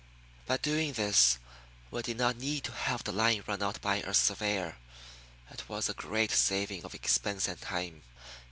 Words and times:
By 0.47 0.57
doing 0.57 0.93
this 0.93 1.37
we 1.91 2.01
did 2.01 2.17
not 2.17 2.35
need 2.35 2.63
to 2.63 2.71
have 2.71 3.03
the 3.03 3.11
line 3.11 3.43
run 3.45 3.61
out 3.61 3.79
by 3.81 3.97
a 3.97 4.15
surveyor. 4.15 4.77
It 5.51 5.69
was 5.69 5.89
a 5.89 5.93
great 5.93 6.31
saving 6.31 6.83
of 6.85 6.95
expense 6.95 7.47
and 7.47 7.61
time. 7.61 8.01